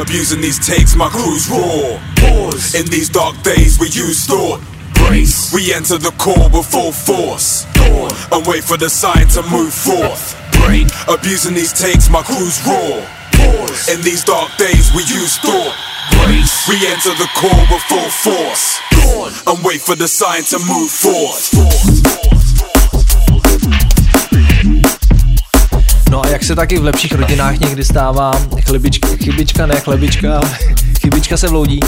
[0.02, 2.00] Abusing these takes, my crew's raw.
[2.18, 2.76] Pause.
[2.76, 4.60] In these dark days, we use thought.
[4.94, 5.54] Brace.
[5.54, 7.66] We enter the core with full force.
[7.74, 8.12] Dawn.
[8.32, 10.36] And wait for the sign to move forth.
[10.60, 10.88] Break.
[11.08, 13.08] Abusing these takes, my crew's raw.
[13.40, 13.96] Pause.
[13.96, 15.74] In these dark days, we use thought.
[16.12, 16.68] Brace.
[16.68, 18.80] We enter the core with full force.
[18.92, 19.32] Dawn.
[19.48, 22.45] And wait for the sign to move forth.
[26.16, 28.32] No a jak se taky v lepších rodinách někdy stává,
[28.66, 30.42] chlebička, chybička, ne chlebička,
[31.02, 31.80] chybička se vloudí.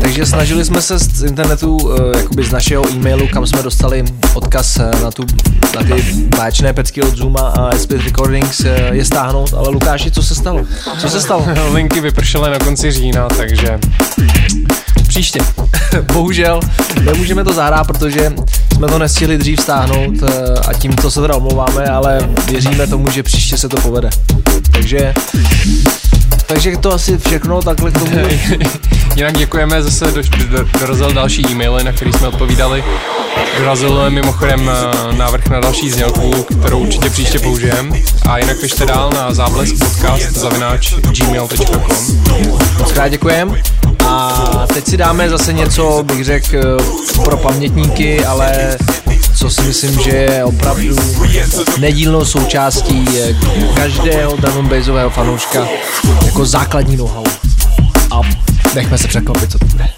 [0.00, 4.04] Takže snažili jsme se z internetu, eh, jakoby z našeho e-mailu, kam jsme dostali
[4.34, 5.24] odkaz eh, na, tu,
[5.76, 6.02] na ty
[6.36, 10.64] báječné pecky od Zuma a SP Recordings eh, je stáhnout, ale Lukáši, co se stalo?
[10.98, 11.46] Co se stalo?
[11.72, 13.78] Linky vypršely na konci října, takže
[15.18, 15.40] příště.
[16.12, 16.60] Bohužel
[17.02, 18.32] nemůžeme to zahrát, protože
[18.74, 23.22] jsme to nestihli dřív stáhnout eh, a tímto se teda omlouváme, ale věříme tomu, že
[23.22, 24.10] příště se to povede.
[24.72, 25.14] Takže
[26.48, 28.16] takže to asi všechno takhle k tomu.
[29.16, 32.84] Jinak děkujeme, zase do, do, dorazil další e-maily, na který jsme odpovídali.
[33.58, 36.30] Dorazil mimochodem eh, návrh na další znělku,
[36.60, 37.92] kterou určitě příště použijem.
[38.28, 41.82] A jinak pište dál na záblesk podcast zavináč gmail.com
[42.78, 43.56] Moc krát děkujem.
[44.06, 48.78] A teď si dáme zase něco, bych řekl, eh, pro pamětníky, ale
[49.38, 50.96] co si myslím, že je opravdu
[51.78, 53.36] nedílnou součástí eh,
[53.74, 55.68] každého drum bassového fanouška
[56.26, 57.24] jako základní know-how.
[58.10, 58.20] A
[58.74, 59.88] nechme se překvapit, co to bude.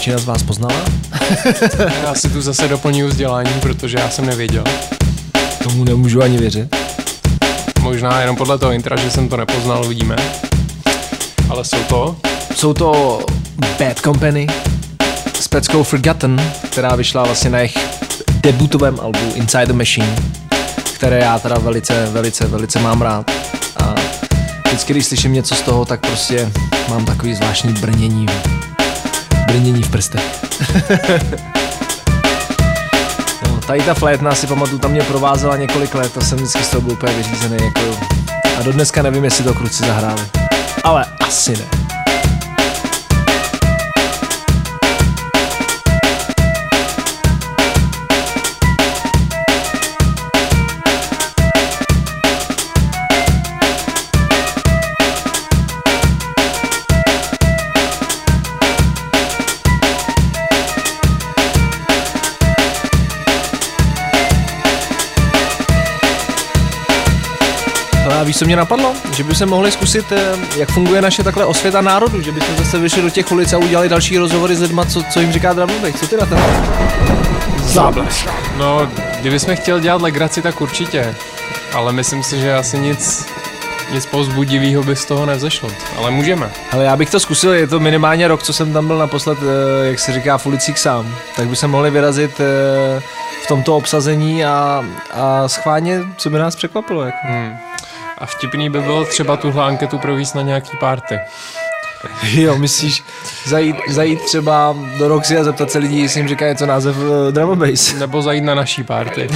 [0.00, 0.84] Většina z vás poznala.
[2.02, 4.64] já si tu zase doplňuji vzdělání, protože já jsem nevěděl.
[5.62, 6.76] Tomu nemůžu ani věřit.
[7.80, 10.16] Možná jenom podle toho intra, že jsem to nepoznal, uvidíme.
[11.48, 12.16] Ale jsou to?
[12.54, 13.20] Jsou to
[13.78, 14.46] Bad Company
[15.40, 17.78] s peckou Forgotten, která vyšla vlastně na jejich
[18.40, 20.16] debutovém albu Inside the Machine,
[20.94, 23.30] které já teda velice, velice, velice mám rád.
[23.76, 23.94] A
[24.66, 26.52] vždycky, když slyším něco z toho, tak prostě
[26.88, 28.26] mám takový zvláštní brnění
[29.50, 30.44] brnění v prstech.
[33.48, 36.68] no, tady ta flétna si pamatuju, tam mě provázela několik let a jsem vždycky z
[36.68, 37.56] toho byl úplně vyřízený.
[37.64, 37.80] Jako,
[38.58, 40.22] a do dneska nevím, jestli to kruci zahráli.
[40.84, 41.79] Ale asi ne.
[68.40, 68.92] Co mě napadlo?
[69.16, 72.78] Že by se mohli zkusit, eh, jak funguje naše takhle osvěta národu, že bychom zase
[72.78, 75.98] vyšli do těch ulic a udělali další rozhovory s lidma, co, co jim říká Dravnubek.
[75.98, 76.36] Co ty na to?
[77.64, 78.26] Záblesk.
[78.56, 78.88] No,
[79.20, 81.14] kdybychom chtěli dělat legraci, tak určitě.
[81.72, 83.26] Ale myslím si, že asi nic,
[83.92, 86.50] nic povzbudivého by z toho nevzešlo, ale můžeme.
[86.72, 89.86] Ale já bych to zkusil, je to minimálně rok, co jsem tam byl naposled, eh,
[89.86, 91.14] jak se říká, v ulicích sám.
[91.36, 93.02] Tak by se mohli vyrazit eh,
[93.44, 97.02] v tomto obsazení a, a schválně, co by nás překvapilo.
[97.02, 97.18] Jako.
[97.22, 97.69] Hmm.
[98.20, 101.18] A vtipný by bylo třeba tuhle anketu províst na nějaký party.
[102.32, 103.04] Jo, myslíš
[103.44, 107.04] zajít, zajít třeba do Roxy a zeptat se lidí, jestli jim říká něco název uh,
[107.30, 107.94] drum bass.
[107.98, 109.28] Nebo zajít na naší party.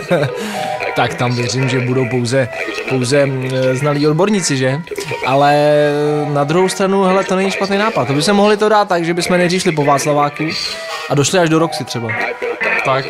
[0.96, 2.48] tak tam věřím, že budou pouze,
[2.88, 4.82] pouze mm, znalí odborníci, že?
[5.26, 5.76] Ale
[6.32, 8.06] na druhou stranu, hele, to není špatný nápad.
[8.06, 10.44] To by se mohli to dát tak, že bychom nejdřív šli po Václaváku
[11.10, 12.08] a došli až do Roxy třeba.
[12.84, 13.04] Tak,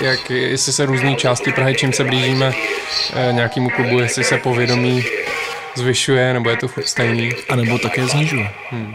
[0.00, 2.54] jak, jestli se různé části Prahy, čím se blížíme
[3.12, 5.04] eh, nějakému klubu, jestli se povědomí
[5.76, 7.30] zvyšuje, nebo je to furt stejný.
[7.48, 8.50] A nebo také znižuje.
[8.70, 8.94] Hmm.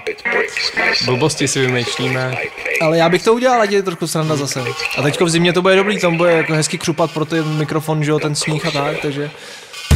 [1.05, 2.37] Blbosti si vymýšlíme.
[2.81, 4.63] Ale já bych to udělal, ať je trošku sranda zase.
[4.97, 8.03] A teďko v zimě to bude dobrý, tam bude jako hezky křupat pro ten mikrofon,
[8.03, 9.31] že jo, ten sníh a tak, takže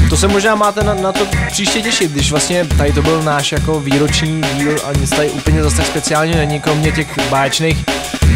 [0.10, 3.52] to se možná máte na, na to příště těšit, když vlastně tady to byl náš
[3.52, 7.78] jako výroční díl a nic tady úplně zase tak speciálně není, kromě těch báječných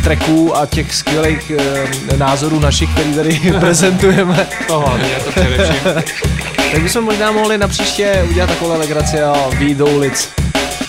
[0.08, 4.48] tracků a těch skvělých e, názorů našich, který tady prezentujeme.
[4.68, 5.76] To hlavně, to především.
[6.72, 10.30] tak bychom možná mohli na příště udělat takové legraci a výjít do ulic.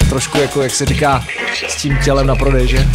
[0.09, 1.25] Trošku jako, jak se říká,
[1.69, 2.89] s tím tělem na prodej, že?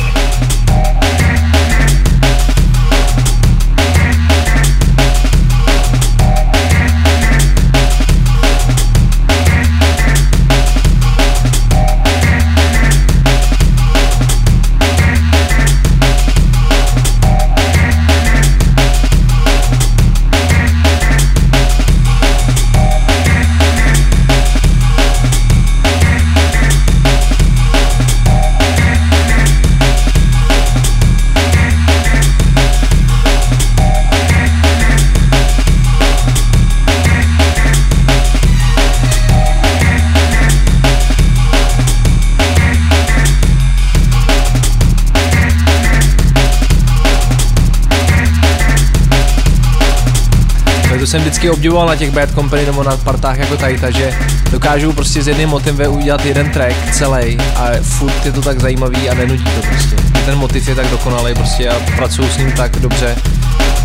[51.13, 54.17] Jsem vždycky obdivoval na těch Bad Company nebo na partách jako tady, že
[54.51, 59.09] dokážou prostě z jedným motivem udělat jeden track celý a furt je to tak zajímavý
[59.09, 59.95] a nenudí to prostě.
[60.25, 63.15] Ten motiv je tak dokonalý prostě a pracuju s ním tak dobře,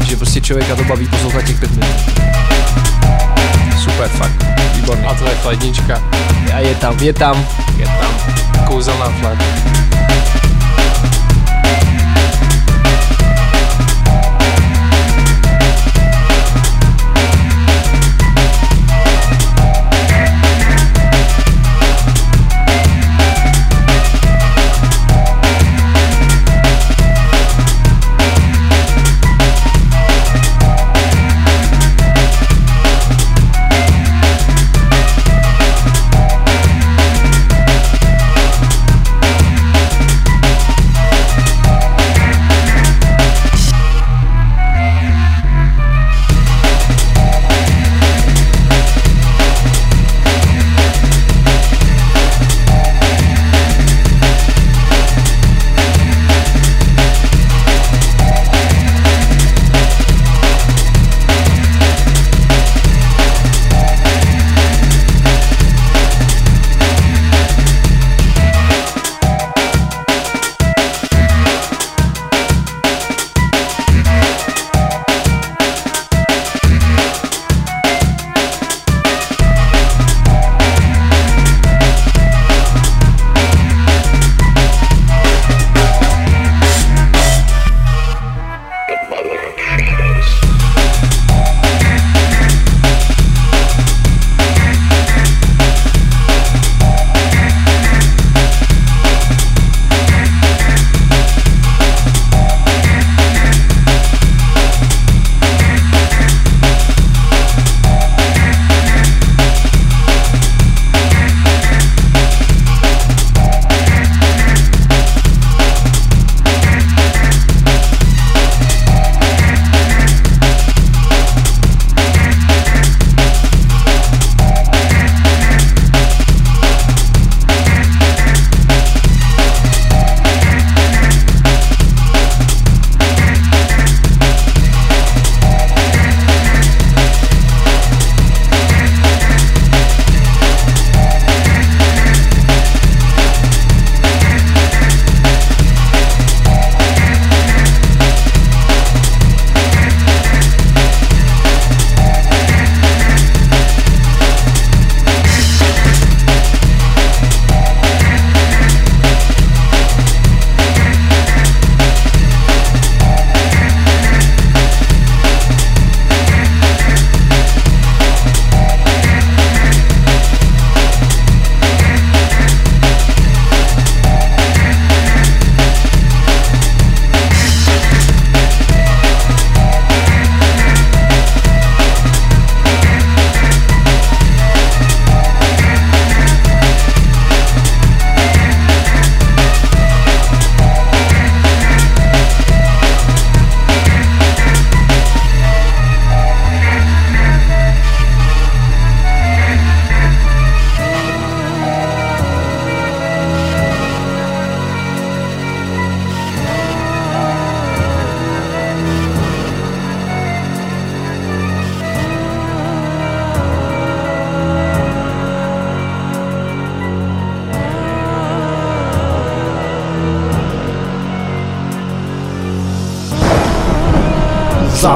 [0.02, 1.96] že prostě člověka to baví poslouchat těch pět minut.
[3.78, 5.04] Super, fakt, výborný.
[5.04, 6.02] A to je flednička.
[6.54, 7.46] A je tam, je tam.
[7.78, 8.14] Je tam.
[8.66, 9.38] Kouzelná flat.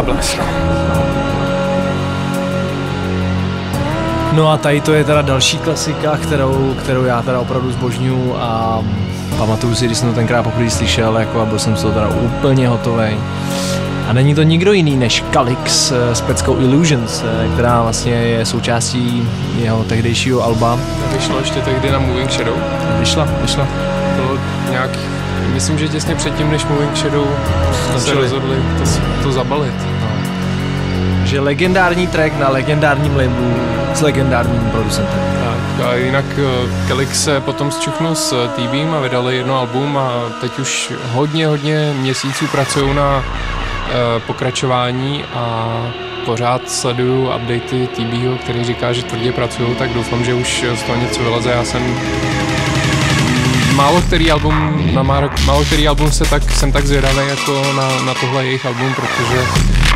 [0.06, 0.38] Záblesk.
[4.32, 8.82] No a tady to je teda další klasika, kterou, kterou já teda opravdu zbožňuju a
[9.38, 12.08] pamatuju si, když jsem to tenkrát poprvé slyšel jako a byl jsem z toho teda
[12.08, 13.16] úplně hotový.
[14.08, 17.24] A není to nikdo jiný než Calix s peckou Illusions,
[17.54, 19.28] která vlastně je součástí
[19.58, 20.78] jeho tehdejšího alba.
[21.12, 22.54] Vyšlo ještě tehdy na Moving Shadow?
[22.98, 23.66] Vyšla, vyšla.
[24.16, 24.38] Bylo
[24.70, 24.90] nějak,
[25.54, 27.26] myslím, že těsně předtím, než Moving Shadow
[27.98, 28.84] se rozhodli to,
[29.22, 29.91] to zabalit.
[31.32, 31.36] No.
[31.36, 33.56] Že legendární track na legendárním labelu
[33.94, 35.20] s legendárním producentem.
[35.78, 36.24] Tak a jinak
[36.88, 41.94] Calix se potom zčuchnul s TBem a vydali jedno album a teď už hodně, hodně
[41.98, 43.24] měsíců pracují na
[43.92, 45.66] Eh, pokračování a
[46.24, 50.98] pořád sleduju updaty TBho, který říká, že tvrdě pracují, tak doufám, že už z toho
[50.98, 51.50] něco vyleze.
[51.50, 51.82] Já jsem
[53.74, 58.14] málo který album, na málo který album se tak, jsem tak zvědavý jako na, na
[58.14, 59.46] tohle jejich album, protože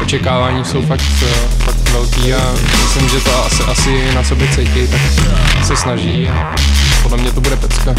[0.03, 2.53] očekávání jsou fakt, eh, fakt velký a
[2.83, 5.01] myslím, že to asi, asi na sobě cítí, tak
[5.64, 6.55] se snaží a
[7.03, 7.95] podle mě to bude pecka.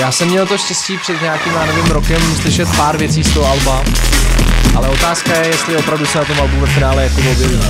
[0.00, 3.50] Já jsem měl to štěstí před nějakým, já nevím, rokem slyšet pár věcí z toho
[3.50, 3.82] alba
[4.76, 7.60] ale otázka je, jestli opravdu se na tom albu ve finále jako objeví.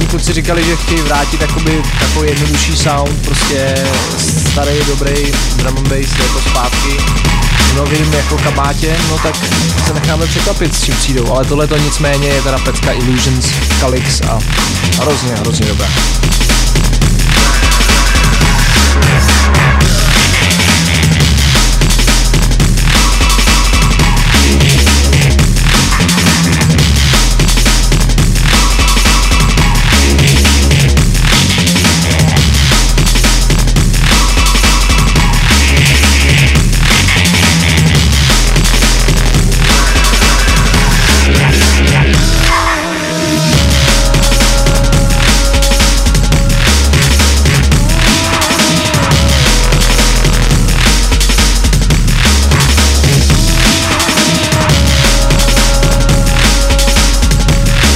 [0.00, 3.74] Oni kluci říkali, že chtějí vrátit jakoby takový jednodušší sound, prostě
[4.50, 6.96] starý, dobrý drum and bass jako zpátky
[7.76, 9.34] novým jako kabátě, no tak
[9.86, 13.46] se necháme překvapit, s čím přijdou, ale tohle to nicméně je teda pecka Illusions,
[13.80, 14.38] Calix a
[15.00, 15.86] hrozně, hrozně dobrá.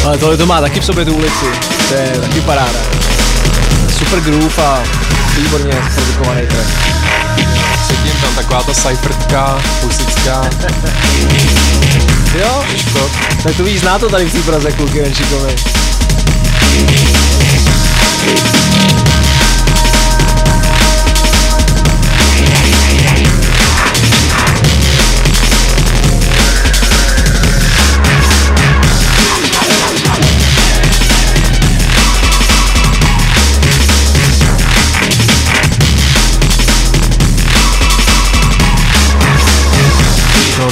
[0.04, 1.46] Ale tohle to má taky v sobě tu ulici.
[1.88, 2.78] To je taky paráda.
[3.98, 4.82] Super groove a
[5.36, 6.68] výborně zprodukovaný track.
[7.86, 10.50] Sedím tam taková ta cyphertka, husická.
[12.38, 12.64] jo?
[12.70, 13.10] Žižko.
[13.42, 15.54] Tak to víš, zná to tady v té Praze, kluky Renčíkovi.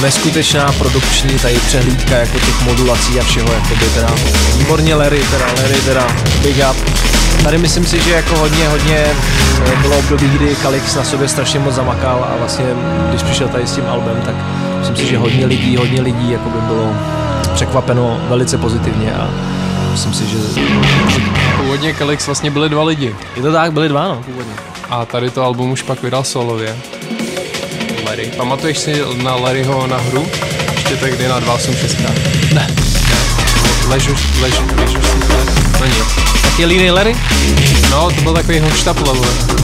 [0.03, 4.09] Neskutečná produkční tady přehlídka jako těch modulací a všeho, jako by teda
[4.57, 6.07] výborně Larry, teda Larry, teda
[6.41, 6.77] big up.
[7.43, 9.05] Tady myslím si, že jako hodně, hodně
[9.75, 12.65] mm, bylo období, kdy Kalix na sobě strašně moc zamakal a vlastně,
[13.09, 14.35] když přišel tady s tím albem, tak
[14.79, 16.93] myslím si, že hodně lidí, hodně lidí jako by bylo
[17.53, 19.29] překvapeno velice pozitivně a
[19.91, 20.37] myslím si, že...
[21.57, 23.15] Původně Kalix vlastně byli dva lidi.
[23.35, 24.53] Je to tak, byli dva, no, původně.
[24.89, 26.75] A tady to album už pak vydal solově.
[28.13, 28.29] Larry.
[28.37, 28.93] Pamatuješ si
[29.25, 30.27] na Larryho na hru?
[30.73, 31.97] Ještě tehdy na 286?
[31.99, 32.13] Ne.
[32.53, 32.67] ne.
[33.87, 34.97] Ležu, ležu, ležu
[35.79, 35.97] no nic.
[36.41, 37.15] Tak je línej Larry?
[37.91, 39.15] No, to byl takový hochštapler,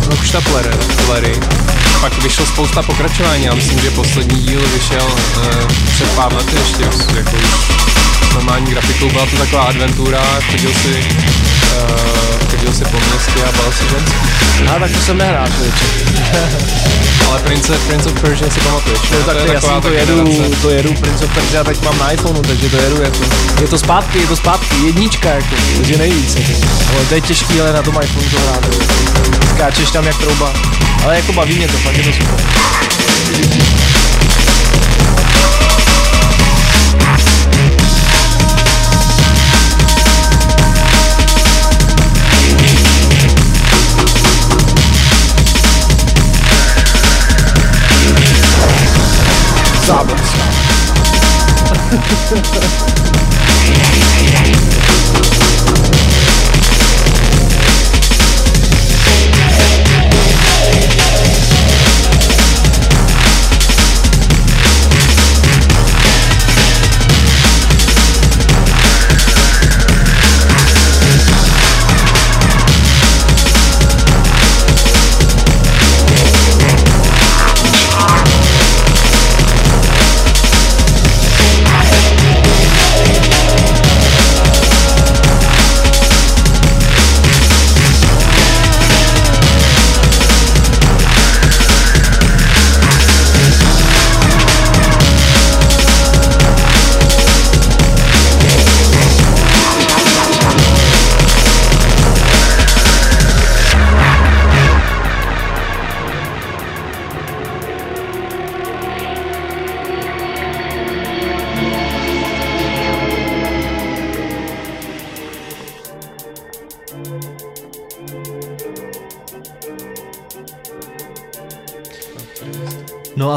[0.10, 0.78] hochštapler
[1.10, 1.40] Larry.
[2.02, 6.84] Pak vyšlo spousta pokračování, já myslím, že poslední díl vyšel uh, před pár lety ještě,
[7.16, 7.38] jako
[8.34, 10.22] normální grafikou, byla to taková adventura,
[10.52, 11.06] chodil si,
[11.76, 14.68] uh, chodil si po městě a bal si ženský.
[14.68, 15.48] A tak to jsem nehrál,
[17.30, 20.94] Ale Prince, Prince of Persia si pamatuješ, no, tak to, já to jedu, to jedu
[20.94, 23.18] Prince of Persia, teď mám na iPhoneu, takže to jedu jako,
[23.62, 26.52] je to zpátky, je to zpátky, jednička jako, takže nejvíc jako.
[26.96, 28.68] Ale to je těžký, ale na tom iPhoneu to hrát,
[29.56, 30.54] skáčeš tam jak trouba,
[31.04, 33.79] ale jako baví mě to, fakt je to super.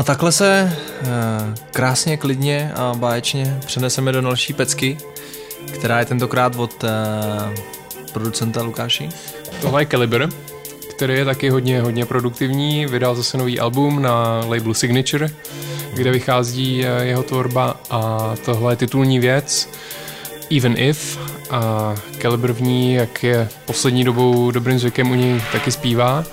[0.03, 1.09] A takhle se uh,
[1.70, 4.98] krásně, klidně a báječně přeneseme do další pecky,
[5.72, 6.90] která je tentokrát od uh,
[8.12, 9.09] producenta Lukáši.
[9.61, 10.28] Tohle je Caliber,
[10.96, 12.86] který je taky hodně, hodně produktivní.
[12.86, 15.30] Vydal zase nový album na labelu Signature,
[15.94, 19.68] kde vychází eh, jeho tvorba a tohle je titulní věc
[20.57, 21.18] Even If
[21.50, 26.24] a Caliber v ní, jak je poslední dobou dobrým zvykem u něj taky zpívá.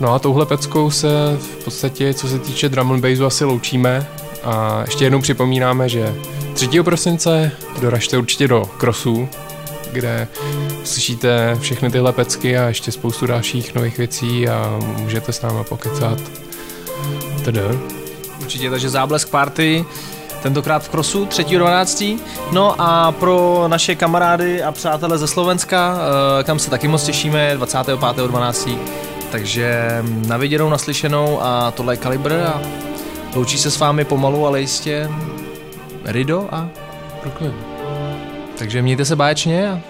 [0.00, 4.06] No a touhle peckou se v podstatě, co se týče drum and bassu, asi loučíme
[4.44, 6.14] a ještě jednou připomínáme, že
[6.54, 6.82] 3.
[6.82, 9.28] prosince doražte určitě do Krosů,
[9.92, 10.28] kde
[10.84, 16.18] slyšíte všechny tyhle pecky a ještě spoustu dalších nových věcí a můžete s náma pokecat.
[17.44, 17.60] Tedy.
[18.40, 19.84] Určitě, takže záblesk party,
[20.42, 22.18] tentokrát v Krosu 3.12.
[22.52, 25.98] No a pro naše kamarády a přátelé ze Slovenska,
[26.40, 28.78] eh, kam se taky moc těšíme, 25.12.
[29.30, 32.62] Takže na viděnou, naslyšenou a tohle je Kalibr a
[33.34, 35.10] loučí se s vámi pomalu, ale jistě
[36.04, 36.68] Rido a
[37.22, 37.52] Brooklyn.
[38.58, 39.80] takže mějte se báječně a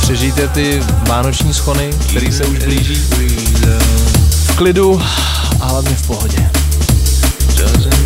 [0.00, 2.94] přežijte ty vánoční schony, které se už blíží.
[4.46, 5.02] V klidu
[5.60, 6.50] a hlavně v pohodě.
[7.56, 7.99] Doesn't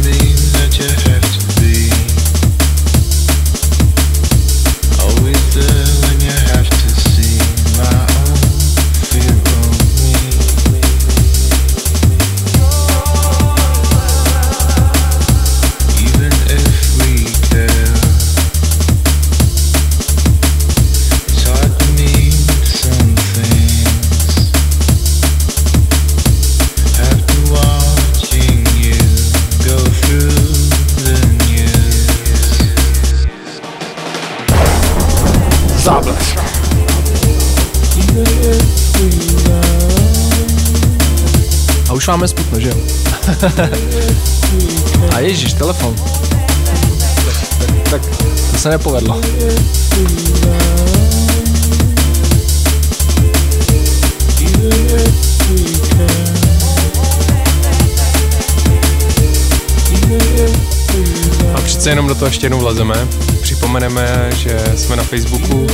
[42.24, 42.76] máme smutno, že jo?
[45.14, 45.94] a ježíš, telefon.
[47.90, 48.02] Tak, tak
[48.50, 49.20] to se nepovedlo.
[61.54, 63.08] A přece jenom do toho ještě jednou vlezeme.
[63.44, 65.66] Připomeneme, že jsme na Facebooku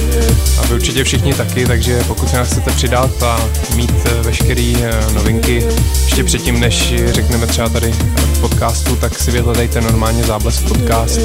[0.58, 3.40] a vy určitě všichni taky, takže pokud se nás chcete přidat a
[3.74, 4.72] mít eh, veškeré
[5.12, 5.66] novinky
[6.04, 11.20] ještě předtím, než řekneme třeba tady v podcastu, tak si vyhledejte normálně Záblesk podcast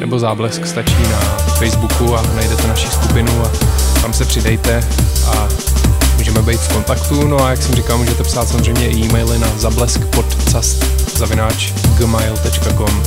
[0.00, 1.20] nebo Záblesk stačí na
[1.58, 3.50] Facebooku a najdete naši skupinu a
[4.02, 4.84] tam se přidejte
[5.26, 5.48] a
[6.16, 7.26] můžeme být v kontaktu.
[7.28, 10.84] No a jak jsem říkal, můžete psát samozřejmě e-maily na zableskpodcast
[11.16, 13.02] zavináč gmail.com.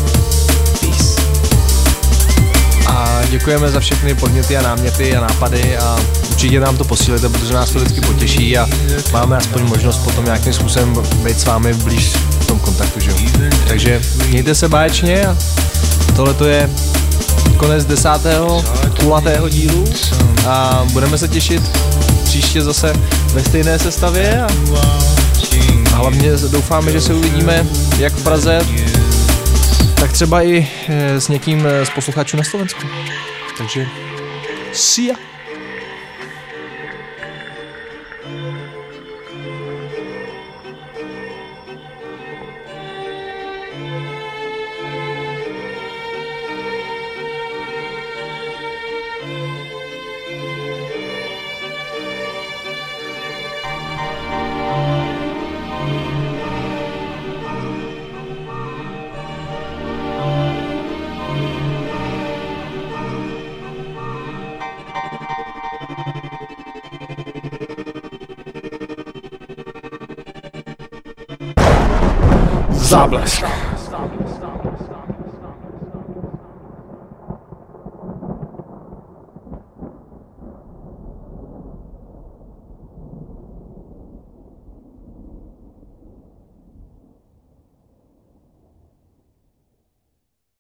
[2.98, 5.98] A děkujeme za všechny podněty a náměty a nápady a
[6.30, 8.68] určitě nám to posílíte, protože nás to vždycky potěší a
[9.14, 10.94] máme aspoň možnost potom nějakým způsobem
[11.24, 13.18] být s vámi blíž v tom kontaktu, že jo.
[13.68, 15.38] Takže mějte se báječně a
[16.16, 16.70] tohle to je
[17.58, 18.66] konec desátého
[19.00, 19.86] kulatého dílu
[20.48, 21.64] a budeme se těšit
[22.24, 22.94] příště zase
[23.34, 24.48] ve stejné sestavě a,
[25.94, 27.66] a hlavně doufáme, že se uvidíme
[28.00, 28.60] jak v Praze,
[30.00, 32.82] tak třeba i eh, s někým eh, z posluchačů na Slovensku.
[33.58, 33.88] Takže
[34.74, 35.16] see ya.